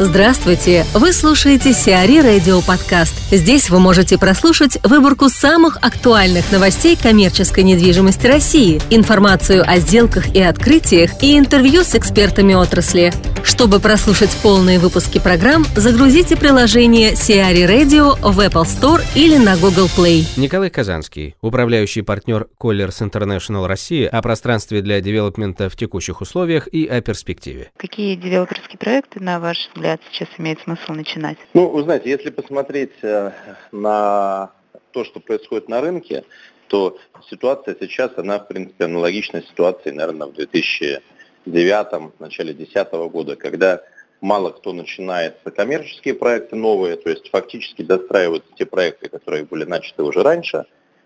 [0.00, 0.84] Здравствуйте!
[0.92, 3.14] Вы слушаете Сиари Радио Подкаст.
[3.30, 10.42] Здесь вы можете прослушать выборку самых актуальных новостей коммерческой недвижимости России, информацию о сделках и
[10.42, 13.12] открытиях и интервью с экспертами отрасли.
[13.44, 19.88] Чтобы прослушать полные выпуски программ, загрузите приложение Сиари Radio в Apple Store или на Google
[19.96, 20.26] Play.
[20.36, 26.84] Николай Казанский, управляющий партнер Colliers International России о пространстве для девелопмента в текущих условиях и
[26.86, 27.70] о перспективе.
[27.76, 31.36] Какие девелоперские проекты, на ваш взгляд, взгляд, сейчас имеет смысл начинать?
[31.52, 33.32] Ну, вы знаете, если посмотреть э,
[33.70, 34.50] на
[34.92, 36.24] то, что происходит на рынке,
[36.68, 36.96] то
[37.28, 43.82] ситуация сейчас, она, в принципе, аналогична ситуации, наверное, в 2009, начале 2010 года, когда
[44.22, 50.02] мало кто начинает коммерческие проекты новые, то есть фактически достраиваются те проекты, которые были начаты
[50.02, 50.64] уже раньше.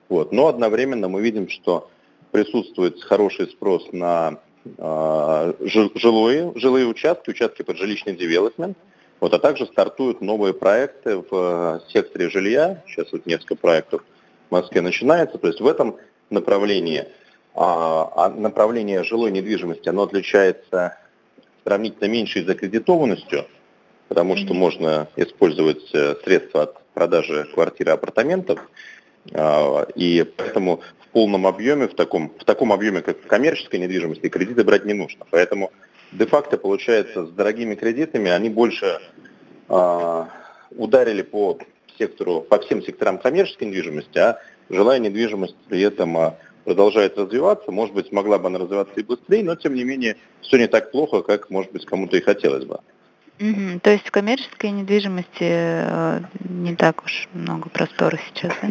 [0.09, 0.31] Вот.
[0.31, 1.91] Но одновременно мы видим, что
[2.31, 4.39] присутствует хороший спрос на
[4.77, 8.77] жилые, жилые участки, участки под жилищный девелопмент,
[9.21, 12.83] вот, а также стартуют новые проекты в э, секторе жилья.
[12.87, 14.05] Сейчас вот несколько проектов
[14.48, 15.39] в Москве начинается.
[15.39, 15.97] То есть в этом
[16.31, 17.07] направлении,
[17.55, 20.97] а, а направление жилой недвижимости, оно отличается
[21.64, 23.47] сравнительно меньшей закредитованностью,
[24.09, 28.61] потому что можно использовать э, средства от продажи квартиры апартаментов.
[29.35, 30.81] А, и поэтому
[31.19, 35.27] полном объеме, в таком, в таком объеме, как в коммерческой недвижимости, кредиты брать не нужно.
[35.33, 35.72] Поэтому
[36.12, 39.00] де-факто получается с дорогими кредитами они больше
[39.69, 40.24] э,
[40.77, 41.58] ударили по
[41.98, 44.39] сектору, по всем секторам коммерческой недвижимости, а
[44.70, 47.72] жилая недвижимость при этом э, продолжает развиваться.
[47.72, 50.92] Может быть, могла бы она развиваться и быстрее, но тем не менее все не так
[50.92, 52.78] плохо, как, может быть, кому-то и хотелось бы.
[53.41, 53.80] Угу.
[53.83, 58.69] То есть в коммерческой недвижимости э, не так уж много простора сейчас, да?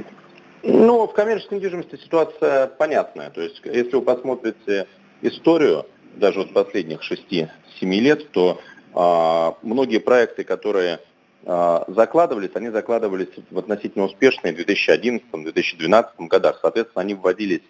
[0.63, 3.29] Ну, в коммерческой недвижимости ситуация понятная.
[3.29, 4.87] То есть, если вы посмотрите
[5.21, 7.47] историю, даже вот последних 6-7
[7.81, 8.59] лет, то
[8.93, 10.99] а, многие проекты, которые
[11.45, 16.59] а, закладывались, они закладывались в относительно успешные в 2011-2012 годах.
[16.61, 17.61] Соответственно, они вводились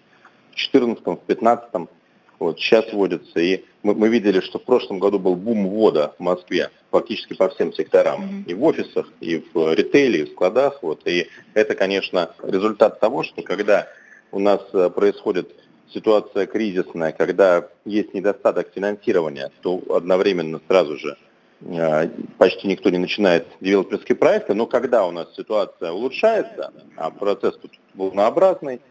[0.52, 1.90] в 2014, в 2015
[2.40, 3.40] вот, сейчас вводятся.
[3.40, 7.50] И мы, мы видели, что в прошлом году был бум ввода в Москве фактически по
[7.50, 8.22] всем секторам.
[8.22, 8.52] Mm-hmm.
[8.52, 10.82] И в офисах, и в ритейле, и в складах.
[10.82, 11.02] Вот.
[11.06, 13.88] И это, конечно, результат того, что когда
[14.32, 15.54] у нас э, происходит
[15.94, 21.18] ситуация кризисная, когда есть недостаток финансирования, то одновременно сразу же
[21.62, 27.58] э, почти никто не начинает девелоперские проекты, но когда у нас ситуация улучшается, а процесс
[27.58, 28.82] тут волнообразный,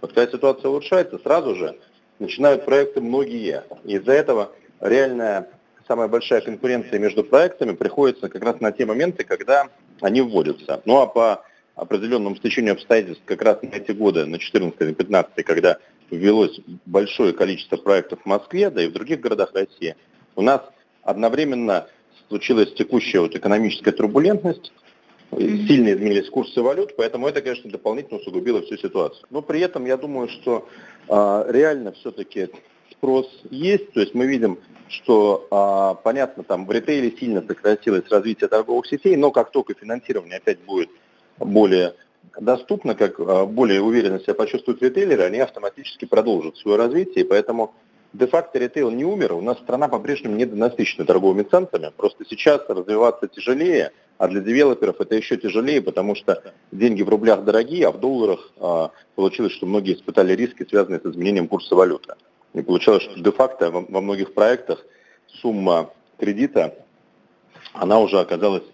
[0.00, 1.76] вот когда ситуация улучшается, сразу же
[2.18, 3.64] начинают проекты многие.
[3.84, 5.48] Из-за этого реальная
[5.86, 9.68] самая большая конкуренция между проектами приходится как раз на те моменты, когда
[10.00, 10.82] они вводятся.
[10.84, 11.44] Ну а по
[11.74, 15.78] определенному стечению обстоятельств как раз на эти годы, на 14-15, когда
[16.10, 19.96] ввелось большое количество проектов в Москве, да и в других городах России,
[20.34, 20.62] у нас
[21.02, 21.86] одновременно
[22.28, 24.72] случилась текущая вот экономическая турбулентность,
[25.36, 29.26] сильно изменились курсы валют, поэтому это, конечно, дополнительно усугубило всю ситуацию.
[29.30, 30.66] Но при этом я думаю, что
[31.08, 32.48] а, реально все-таки
[32.90, 34.58] спрос есть, то есть мы видим,
[34.88, 40.38] что, а, понятно, там в ритейле сильно сократилось развитие торговых сетей, но как только финансирование
[40.38, 40.90] опять будет
[41.38, 41.94] более
[42.40, 47.74] доступно, как а, более уверенно себя почувствуют ритейлеры, они автоматически продолжат свое развитие, и поэтому
[48.12, 53.92] де-факто ритейл не умер, у нас страна по-прежнему недонасыщена торговыми центрами, просто сейчас развиваться тяжелее,
[54.18, 58.50] а для девелоперов это еще тяжелее, потому что деньги в рублях дорогие, а в долларах
[58.58, 62.14] а, получилось, что многие испытали риски, связанные с изменением курса валюты.
[62.54, 64.84] И получалось, что де-факто во, во многих проектах
[65.26, 66.74] сумма кредита,
[67.74, 68.64] она уже оказалась,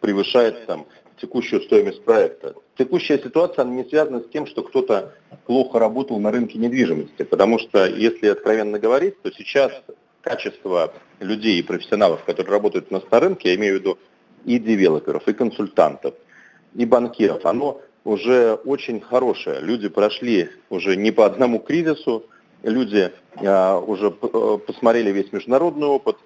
[0.00, 0.86] превышает там,
[1.20, 2.54] текущую стоимость проекта.
[2.76, 5.14] Текущая ситуация она не связана с тем, что кто-то
[5.46, 9.72] плохо работал на рынке недвижимости, потому что, если откровенно говорить, то сейчас
[10.20, 13.98] качество людей и профессионалов, которые работают у нас на рынке, я имею в виду
[14.44, 16.14] и девелоперов, и консультантов,
[16.74, 19.60] и банкиров, оно уже очень хорошее.
[19.60, 22.26] Люди прошли уже не по одному кризису,
[22.62, 26.16] люди а, уже э, посмотрели весь международный опыт,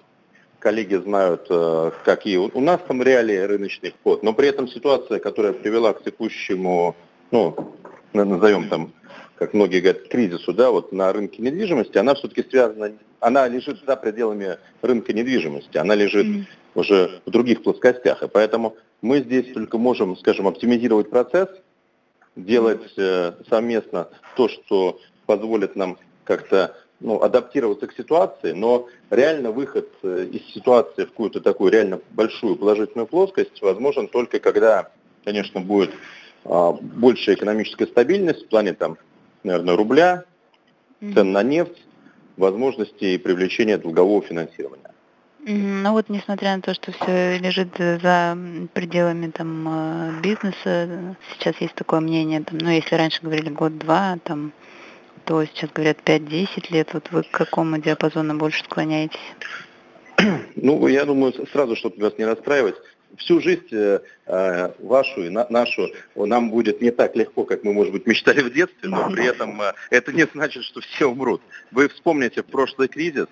[0.59, 5.53] коллеги знают, а, какие у нас там реалии рыночных код, но при этом ситуация, которая
[5.53, 6.95] привела к текущему,
[7.31, 7.73] ну,
[8.13, 8.93] назовем там,
[9.35, 12.91] как многие говорят, кризису, да, вот на рынке недвижимости, она все-таки связана,
[13.21, 16.45] она лежит за пределами рынка недвижимости, она лежит mm-hmm.
[16.75, 21.49] Уже в других плоскостях, и поэтому мы здесь только можем, скажем, оптимизировать процесс,
[22.35, 29.89] делать э, совместно то, что позволит нам как-то ну, адаптироваться к ситуации, но реально выход
[30.03, 34.91] э, из ситуации в какую-то такую реально большую положительную плоскость возможен только когда,
[35.23, 35.91] конечно, будет
[36.45, 38.97] а, большая экономическая стабильность в плане там,
[39.43, 40.23] наверное, рубля,
[40.99, 41.85] цен на нефть,
[42.37, 44.91] возможности привлечения долгового финансирования.
[45.45, 48.37] Ну вот, несмотря на то, что все лежит за
[48.73, 54.51] пределами там э, бизнеса, сейчас есть такое мнение, там, ну если раньше говорили год-два, там,
[55.23, 56.93] то сейчас говорят 5-10 лет.
[56.93, 59.19] Вот вы к какому диапазону больше склоняетесь?
[60.55, 62.75] Ну, я думаю, сразу, чтобы вас не расстраивать,
[63.15, 67.71] всю жизнь э, э, вашу и на, нашу нам будет не так легко, как мы,
[67.73, 71.41] может быть, мечтали в детстве, но при этом э, это не значит, что все умрут.
[71.71, 73.27] Вы вспомните прошлый кризис,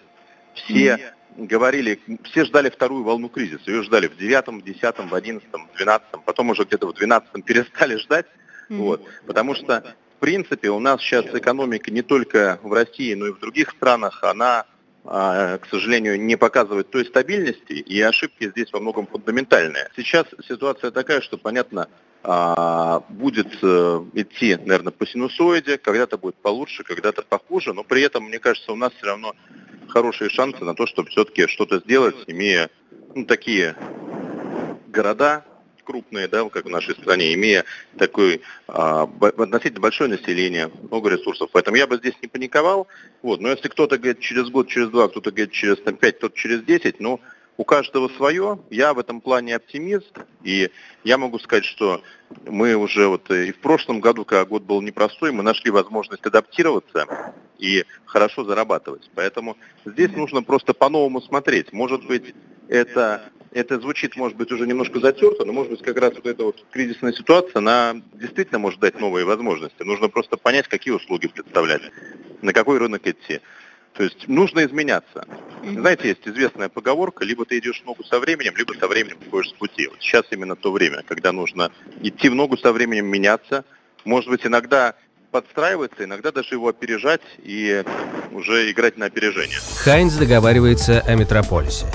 [0.53, 3.69] все говорили, все ждали вторую волну кризиса.
[3.71, 8.25] Ее ждали в девятом, десятом, в одиннадцатом, двенадцатом, потом уже где-то в двенадцатом перестали ждать.
[8.69, 8.77] Mm-hmm.
[8.77, 13.31] Вот, потому что, в принципе, у нас сейчас экономика не только в России, но и
[13.31, 14.65] в других странах, она,
[15.05, 19.89] а, к сожалению, не показывает той стабильности, и ошибки здесь во многом фундаментальные.
[19.95, 21.87] Сейчас ситуация такая, что, понятно,
[22.23, 28.25] а, будет э, идти, наверное, по синусоиде, когда-то будет получше, когда-то похуже, но при этом,
[28.25, 29.33] мне кажется, у нас все равно
[29.87, 32.69] хорошие шансы на то, чтобы все-таки что-то сделать, имея
[33.15, 33.75] ну, такие
[34.87, 35.43] города
[35.87, 37.63] крупные, да, как в нашей стране, имея
[37.97, 41.49] такое а, относительно большое население, много ресурсов.
[41.53, 42.87] Поэтому я бы здесь не паниковал.
[43.21, 43.39] Вот.
[43.39, 46.63] Но если кто-то говорит через год, через два, кто-то говорит через там, пять, кто-то через
[46.63, 47.21] десять, ну,
[47.57, 48.59] у каждого свое.
[48.69, 50.13] Я в этом плане оптимист.
[50.43, 50.69] И
[51.03, 52.01] я могу сказать, что
[52.45, 57.33] мы уже вот и в прошлом году, когда год был непростой, мы нашли возможность адаптироваться
[57.57, 59.09] и хорошо зарабатывать.
[59.15, 61.73] Поэтому здесь нужно просто по-новому смотреть.
[61.73, 62.35] Может быть,
[62.67, 66.43] это, это звучит, может быть, уже немножко затерто, но, может быть, как раз вот эта
[66.43, 69.83] вот кризисная ситуация, она действительно может дать новые возможности.
[69.83, 71.81] Нужно просто понять, какие услуги представлять,
[72.41, 73.41] на какой рынок идти.
[73.97, 75.25] То есть нужно изменяться.
[75.63, 79.49] Знаете, есть известная поговорка, либо ты идешь в ногу со временем, либо со временем уходишь
[79.49, 79.87] с пути.
[79.87, 81.71] Вот сейчас именно то время, когда нужно
[82.01, 83.65] идти в ногу со временем, меняться.
[84.05, 84.93] Может быть, иногда
[85.31, 87.83] подстраиваться, иногда даже его опережать и
[88.31, 89.57] уже играть на опережение.
[89.77, 91.87] Hines договаривается о метрополисе.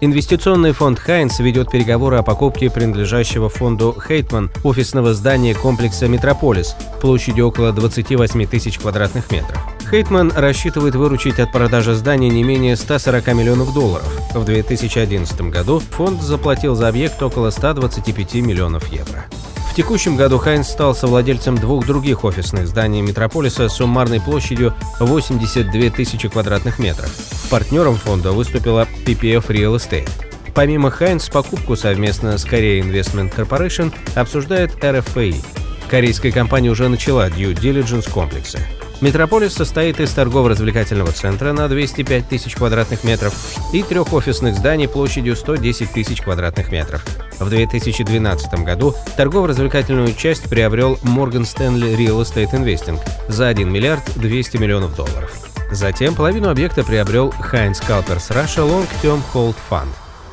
[0.00, 7.48] Инвестиционный фонд Hines ведет переговоры о покупке принадлежащего фонду Heitman офисного здания комплекса «Метрополис» площадью
[7.48, 9.73] около 28 тысяч квадратных метров.
[9.90, 14.10] Heitman рассчитывает выручить от продажи здания не менее 140 миллионов долларов.
[14.34, 19.26] В 2011 году фонд заплатил за объект около 125 миллионов евро.
[19.70, 25.90] В текущем году Hines стал совладельцем двух других офисных зданий Метрополиса с суммарной площадью 82
[25.90, 27.10] тысячи квадратных метров.
[27.50, 30.08] Партнером фонда выступила PPF Real Estate.
[30.54, 35.44] Помимо Хайнс, покупку совместно с Korea Investment Corporation обсуждает RFPI.
[35.90, 38.60] Корейская компания уже начала due diligence комплекса.
[39.04, 43.34] Метрополис состоит из торгово-развлекательного центра на 205 тысяч квадратных метров
[43.74, 47.04] и трех офисных зданий площадью 110 тысяч квадратных метров.
[47.38, 52.98] В 2012 году торгово-развлекательную часть приобрел Morgan Stanley Real Estate Investing
[53.28, 55.30] за 1 миллиард 200 миллионов долларов.
[55.70, 59.90] Затем половину объекта приобрел Heinz Calpers Russia Long Term Hold Fund.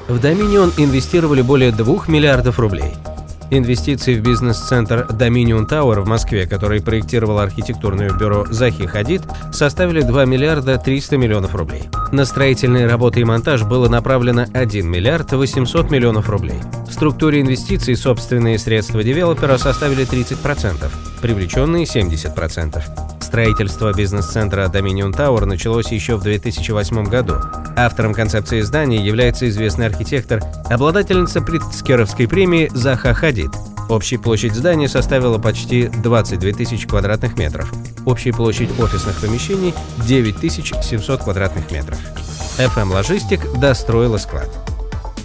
[0.07, 2.93] В Dominion инвестировали более 2 миллиардов рублей–
[3.53, 10.23] Инвестиции в бизнес-центр Dominion Tower в Москве, который проектировал архитектурное бюро Захи Хадид, составили 2
[10.23, 11.83] миллиарда 300 миллионов рублей.
[12.13, 16.61] На строительные работы и монтаж было направлено 1 миллиард 800 миллионов рублей.
[16.87, 20.89] В структуре инвестиций собственные средства девелопера составили 30%,
[21.21, 22.81] привлеченные 70%.
[23.19, 27.35] Строительство бизнес-центра Dominion Tower началось еще в 2008 году.
[27.75, 33.51] Автором концепции здания является известный архитектор, обладательница Приткскеровской премии Заха Хадид.
[33.89, 37.71] Общая площадь здания составила почти 22 тысячи квадратных метров.
[38.05, 39.73] Общая площадь офисных помещений–
[40.07, 41.97] 9700 квадратных метров.
[42.57, 44.49] FM Logistic достроила склад.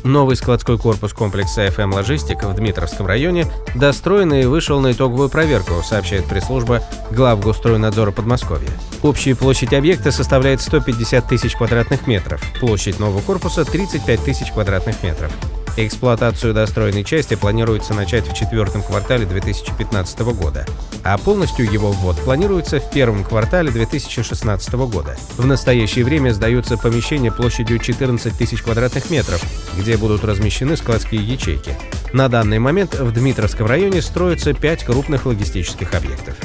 [0.06, 3.44] Новый складской корпус комплекса FM Logistic в Дмитровском районе
[3.74, 8.70] достроен и вышел на итоговую проверку, сообщает пресс-служба главгостройнадзора Подмосковья.
[9.02, 15.32] Общая площадь объекта составляет 150 тысяч квадратных метров, площадь нового корпуса– 35 тысяч квадратных метров.
[15.78, 20.64] Эксплуатацию достроенной части планируется начать в четвертом квартале 2015 года,
[21.04, 25.16] а полностью его ввод планируется в первом квартале 2016 года.
[25.36, 29.42] В настоящее время сдаются помещения площадью 14 тысяч квадратных метров,
[29.78, 31.76] где будут размещены складские ячейки.
[32.14, 36.36] На данный момент в Дмитровском районе строятся пять крупных логистических объектов.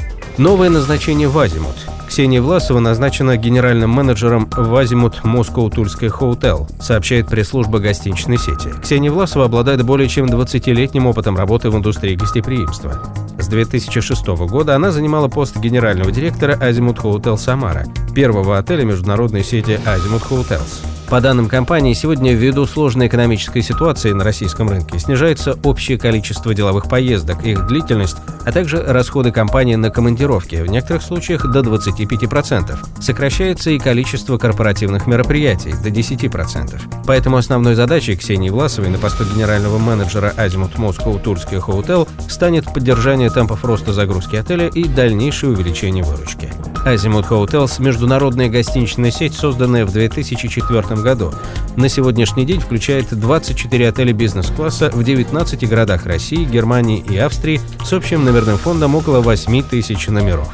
[0.41, 1.75] Новое назначение в Азимут.
[2.09, 8.69] Ксения Власова назначена генеральным менеджером в Азимут Moscow Тульская Hotel, сообщает пресс-служба гостиничной сети.
[8.81, 13.03] Ксения Власова обладает более чем 20-летним опытом работы в индустрии гостеприимства.
[13.37, 19.79] С 2006 года она занимала пост генерального директора Азимут Hotel Самара, первого отеля международной сети
[19.85, 21.00] Азимут Hotels.
[21.11, 26.87] По данным компании, сегодня ввиду сложной экономической ситуации на российском рынке снижается общее количество деловых
[26.87, 28.15] поездок, их длительность,
[28.45, 33.01] а также расходы компании на командировки, в некоторых случаях до 25%.
[33.01, 36.79] Сокращается и количество корпоративных мероприятий до 10%.
[37.05, 43.29] Поэтому основной задачей Ксении Власовой на посту генерального менеджера Азимут Moscow Турский Hotel станет поддержание
[43.29, 46.53] темпов роста загрузки отеля и дальнейшее увеличение выручки.
[46.85, 51.31] Азимут Hotels– международная гостиничная сеть, созданная в 2004 году.
[51.75, 57.93] На сегодняшний день включает 24 отеля бизнес-класса в 19 городах России, Германии и Австрии с
[57.93, 60.49] общим номерным фондом около 8 тысяч номеров.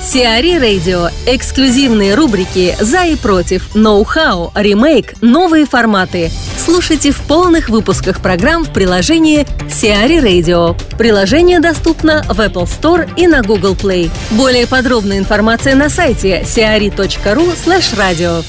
[0.00, 1.08] Сиари Радио.
[1.26, 6.30] Эксклюзивные рубрики «За и против», «Ноу-хау», «Ремейк», «Новые форматы».
[6.70, 10.78] Слушайте в полных выпусках программ в приложении Сиари Radio.
[10.98, 14.10] Приложение доступно в Apple Store и на Google Play.
[14.32, 18.44] Более подробная информация на сайте siari.ru slash radio.